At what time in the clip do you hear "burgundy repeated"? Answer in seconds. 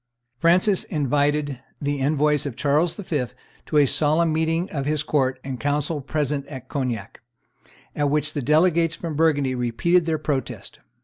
9.15-10.07